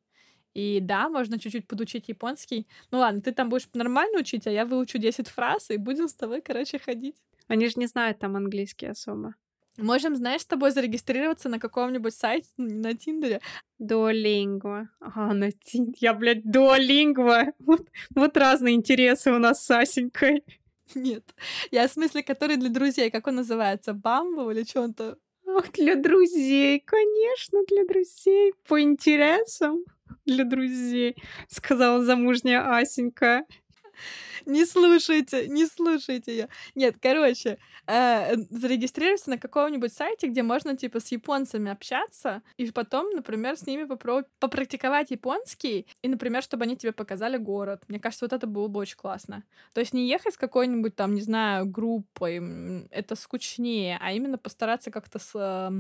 [0.53, 2.67] И да, можно чуть-чуть подучить японский.
[2.91, 6.13] Ну ладно, ты там будешь нормально учить, а я выучу 10 фраз, и будем с
[6.13, 7.15] тобой, короче, ходить.
[7.47, 9.35] Они же не знают там английский особо.
[9.77, 13.41] Можем, знаешь, с тобой зарегистрироваться на каком-нибудь сайте на Тиндере.
[13.79, 14.89] Дуолингва.
[14.99, 15.97] А, на Тиндере.
[15.99, 17.53] Я, блядь, дуолингва.
[17.59, 20.43] Вот, вот разные интересы у нас с Асенькой.
[20.95, 21.23] Нет.
[21.71, 23.09] Я в смысле, который для друзей.
[23.09, 23.93] Как он называется?
[23.93, 25.17] Бамбу или что он-то?
[25.47, 28.53] Ах, для друзей, конечно, для друзей.
[28.67, 29.83] По интересам
[30.26, 31.15] для друзей,
[31.47, 33.45] сказала замужняя Асенька.
[34.45, 36.49] Не слушайте, не слушайте ее.
[36.76, 43.10] Нет, короче, э, зарегистрируйся на каком-нибудь сайте, где можно, типа, с японцами общаться, и потом,
[43.12, 47.84] например, с ними попробовать попрактиковать японский, и, например, чтобы они тебе показали город.
[47.88, 49.43] Мне кажется, вот это было бы очень классно.
[49.73, 54.91] То есть не ехать с какой-нибудь там, не знаю, группой, это скучнее, а именно постараться
[54.91, 55.71] как-то с э,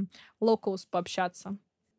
[0.41, 1.57] locals пообщаться.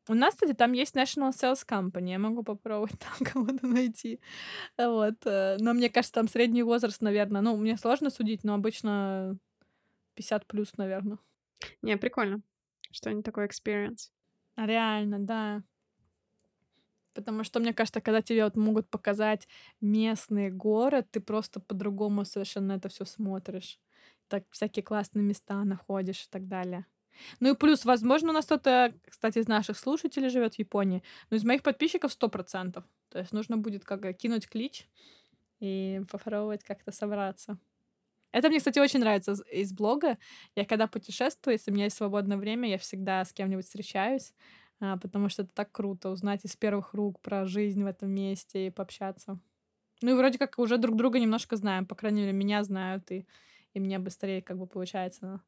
[0.09, 2.11] У нас, кстати, там есть National Sales Company.
[2.11, 4.21] Я могу попробовать там кого-то найти.
[4.77, 5.15] Вот.
[5.25, 7.41] Э, но мне кажется, там средний возраст, наверное.
[7.41, 9.39] Ну, мне сложно судить, но обычно
[10.15, 11.19] 50 плюс, наверное.
[11.83, 12.43] Не, прикольно.
[12.91, 14.11] Что не такой experience.
[14.57, 15.63] Реально, да.
[17.15, 19.49] Потому что, мне кажется, когда тебе вот могут показать
[19.81, 23.79] местный город, ты просто по-другому совершенно это все смотришь.
[24.29, 26.87] Так всякие классные места находишь и так далее.
[27.41, 31.37] Ну и плюс, возможно, у нас кто-то, кстати, из наших слушателей живет в Японии, но
[31.37, 32.85] из моих подписчиков сто процентов.
[33.11, 34.89] То есть нужно будет как кинуть клич
[35.61, 37.59] и попробовать как-то собраться.
[38.33, 40.19] Это мне, кстати, очень нравится из блога.
[40.57, 44.33] Я когда путешествую, если у меня есть свободное время, я всегда с кем-нибудь встречаюсь,
[44.81, 48.67] а, потому что это так круто узнать из первых рук про жизнь в этом месте
[48.67, 49.39] и пообщаться.
[50.03, 53.27] Ну и вроде как уже друг друга немножко знаем, по крайней мере, меня знают, и,
[53.73, 55.41] и мне быстрее как бы получается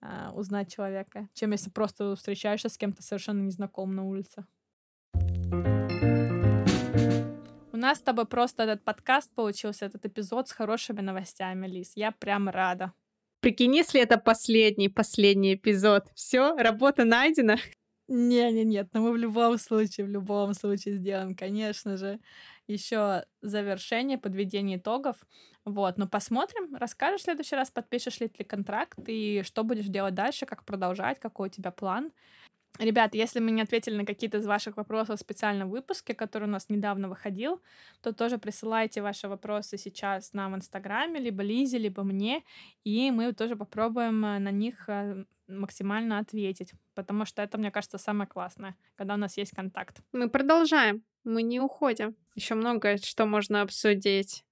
[0.00, 4.44] а, узнать человека, чем если просто встречаешься с кем-то совершенно незнакомым на улице.
[7.72, 11.92] У нас с тобой просто этот подкаст получился, этот эпизод с хорошими новостями, Лиз.
[11.94, 12.92] Я прям рада.
[13.40, 16.08] Прикинь, если это последний, последний эпизод.
[16.14, 17.56] Все, работа найдена.
[18.08, 22.18] Не-не-нет, но мы в любом случае, в любом случае сделаем, конечно же,
[22.68, 25.16] еще завершение, подведение итогов.
[25.64, 26.76] Вот, ну посмотрим.
[26.76, 31.18] Расскажешь в следующий раз, подпишешь ли ты контракт и что будешь делать дальше, как продолжать,
[31.18, 32.12] какой у тебя план.
[32.78, 36.50] Ребят, если мы не ответили на какие-то из ваших вопросов в специальном выпуске, который у
[36.50, 37.60] нас недавно выходил,
[38.02, 42.44] то тоже присылайте ваши вопросы сейчас нам в Инстаграме, либо Лизе, либо мне,
[42.84, 47.98] и мы тоже попробуем э, на них э, максимально ответить, потому что это, мне кажется,
[47.98, 50.00] самое классное, когда у нас есть контакт.
[50.12, 52.16] Мы продолжаем, мы не уходим.
[52.34, 54.44] Еще много что можно обсудить.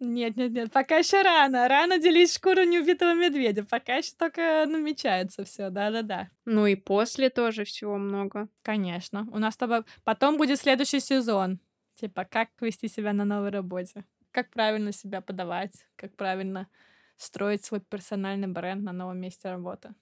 [0.00, 1.68] Нет, нет, нет, пока еще рано.
[1.68, 3.64] Рано делить шкуру неубитого медведя.
[3.64, 6.30] Пока еще только намечается все, да-да-да.
[6.44, 8.48] Ну и после тоже всего много.
[8.62, 9.26] Конечно.
[9.32, 11.60] У нас с тобой потом будет следующий сезон.
[11.94, 14.04] Типа, как вести себя на новой работе.
[14.32, 16.68] Как правильно себя подавать, как правильно
[17.16, 19.94] строить свой персональный бренд на новом месте работы.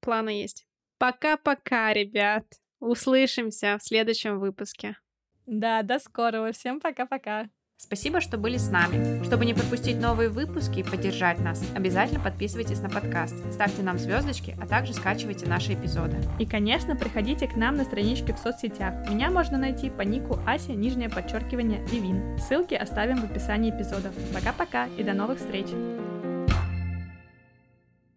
[0.00, 0.66] Планы есть.
[0.98, 2.44] Пока-пока, ребят.
[2.80, 4.96] Услышимся в следующем выпуске.
[5.46, 6.52] Да, до скорого.
[6.52, 7.48] Всем пока-пока.
[7.78, 9.22] Спасибо, что были с нами.
[9.22, 14.56] Чтобы не пропустить новые выпуски и поддержать нас, обязательно подписывайтесь на подкаст, ставьте нам звездочки,
[14.58, 16.16] а также скачивайте наши эпизоды.
[16.38, 19.08] И, конечно, приходите к нам на страничке в соцсетях.
[19.10, 22.38] Меня можно найти по нику Ася, нижнее подчеркивание, Вивин.
[22.38, 24.14] Ссылки оставим в описании эпизодов.
[24.32, 25.66] Пока-пока и до новых встреч!